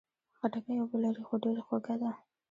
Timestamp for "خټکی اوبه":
0.37-0.97